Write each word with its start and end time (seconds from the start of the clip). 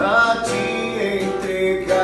a 0.00 0.42
te 0.44 1.24
entregar 1.24 1.98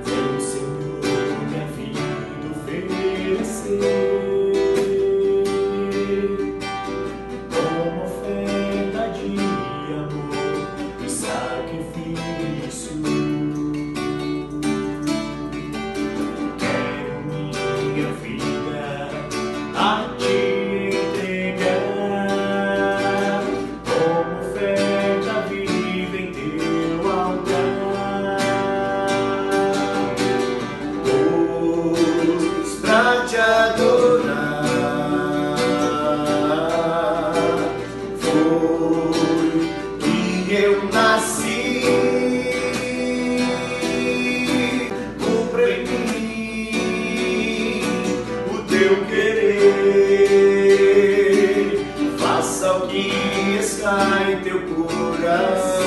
Vem, 0.04 0.40
Senhor, 0.40 1.00
minha 1.46 1.66
vida 1.76 2.00
oferecer 2.50 3.78
como 7.50 8.04
oferta 8.04 9.02
de 9.10 9.36
amor 9.92 11.04
e 11.04 11.06
sacrifício. 11.10 12.96
Quero 16.58 17.16
minha 17.26 18.08
vida. 18.14 18.27
para 32.98 33.22
te 33.26 33.36
adorar. 33.36 34.64
Foi 38.18 39.70
que 40.00 40.54
eu 40.54 40.84
nasci, 40.92 41.84
cumpra 45.20 45.70
em 45.70 45.84
mim 45.86 46.72
o 48.52 48.54
teu 48.66 48.94
querer, 49.06 50.18
faça 52.18 52.66
o 52.78 52.80
que 52.88 53.12
está 53.60 53.98
em 54.28 54.36
teu 54.40 54.60
coração. 54.62 55.86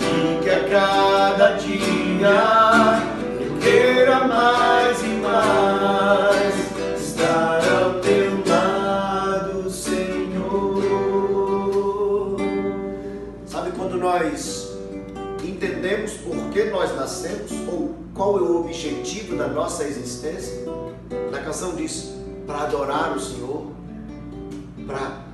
E 0.00 0.42
que 0.42 0.50
a 0.50 0.60
cada 0.68 1.52
dia 1.52 2.69
nós 14.30 14.70
entendemos 15.42 16.12
por 16.12 16.36
que 16.50 16.64
nós 16.64 16.94
nascemos 16.94 17.50
ou 17.68 17.96
qual 18.14 18.38
é 18.38 18.42
o 18.42 18.60
objetivo 18.60 19.36
da 19.36 19.48
nossa 19.48 19.84
existência, 19.84 20.64
na 21.30 21.40
canção 21.40 21.74
diz: 21.74 22.12
para 22.46 22.62
adorar 22.62 23.16
o 23.16 23.20
Senhor, 23.20 23.66
para 24.86 25.24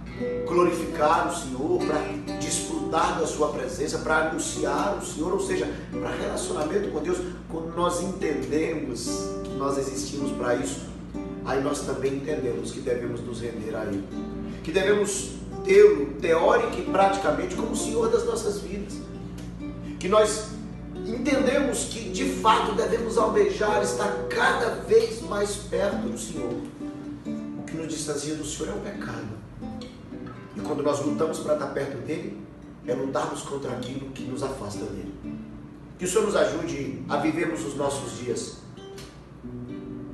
glorificar 0.46 1.28
o 1.28 1.34
Senhor, 1.34 1.78
para 1.84 2.38
desfrutar 2.38 3.18
da 3.18 3.26
Sua 3.26 3.48
presença, 3.48 3.98
para 3.98 4.28
anunciar 4.28 4.96
o 4.96 5.04
Senhor, 5.04 5.32
ou 5.32 5.40
seja, 5.40 5.68
para 5.92 6.10
relacionamento 6.10 6.90
com 6.90 7.00
Deus. 7.00 7.18
Quando 7.50 7.74
nós 7.76 8.02
entendemos 8.02 9.28
que 9.44 9.50
nós 9.56 9.76
existimos 9.78 10.32
para 10.32 10.54
isso, 10.54 10.86
aí 11.44 11.62
nós 11.62 11.80
também 11.80 12.14
entendemos 12.14 12.70
que 12.72 12.80
devemos 12.80 13.20
nos 13.20 13.40
render 13.40 13.74
a 13.76 13.84
Ele, 13.84 14.02
que 14.62 14.72
devemos 14.72 15.36
tê-lo 15.66 16.14
teórica 16.20 16.76
e 16.76 16.84
praticamente 16.84 17.56
como 17.56 17.74
Senhor 17.76 18.08
das 18.10 18.24
nossas 18.24 18.60
vidas. 18.60 18.94
Que 19.98 20.08
nós 20.08 20.50
entendemos 20.94 21.86
que 21.86 22.10
de 22.10 22.30
fato 22.36 22.72
devemos 22.74 23.18
almejar 23.18 23.82
estar 23.82 24.10
cada 24.28 24.76
vez 24.86 25.20
mais 25.22 25.56
perto 25.56 26.08
do 26.08 26.16
Senhor. 26.18 26.54
O 27.58 27.62
que 27.64 27.76
nos 27.76 27.88
distancia 27.88 28.34
do 28.34 28.44
Senhor 28.44 28.72
é 28.72 28.76
o 28.76 28.80
pecado. 28.80 29.26
E 30.56 30.60
quando 30.60 30.82
nós 30.82 31.04
lutamos 31.04 31.40
para 31.40 31.54
estar 31.54 31.66
perto 31.66 31.98
dele, 32.06 32.40
é 32.86 32.94
lutarmos 32.94 33.42
contra 33.42 33.72
aquilo 33.72 34.10
que 34.10 34.22
nos 34.24 34.42
afasta 34.42 34.84
dele. 34.84 35.12
Que 35.98 36.04
o 36.04 36.08
Senhor 36.08 36.24
nos 36.24 36.36
ajude 36.36 37.02
a 37.08 37.16
vivermos 37.16 37.64
os 37.64 37.74
nossos 37.74 38.18
dias 38.18 38.58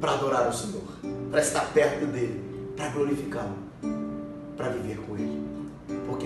para 0.00 0.14
adorar 0.14 0.48
o 0.48 0.52
Senhor, 0.52 0.82
para 1.30 1.40
estar 1.40 1.72
perto 1.72 2.06
dele, 2.06 2.42
para 2.76 2.88
glorificá-lo, 2.88 3.56
para 4.56 4.70
viver 4.70 4.98
com 5.06 5.16
ele 5.16 5.41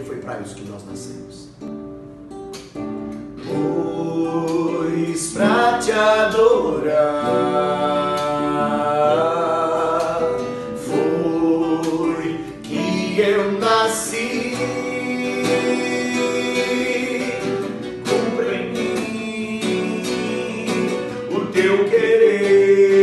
foi 0.06 0.17
para 0.19 0.39
isso 0.41 0.55
que 0.55 0.65
nós 0.65 0.84
nascemos. 0.87 1.49
Pois 3.44 5.33
pra 5.33 5.78
te 5.78 5.91
adorar 5.91 6.97
foi 10.77 12.39
que 12.62 13.21
eu 13.21 13.59
nasci. 13.59 14.55
Cumpra 18.09 18.55
em 18.55 18.73
mim 18.73 20.03
o 21.33 21.47
teu 21.47 21.84
querer, 21.91 23.00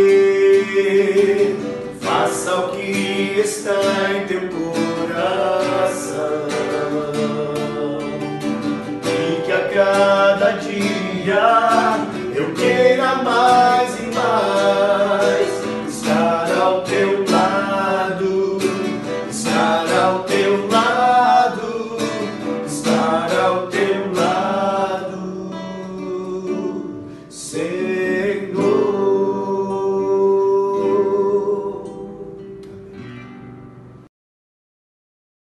faça 2.00 2.56
o 2.56 2.72
que 2.72 3.40
está 3.40 4.14
em 4.14 4.23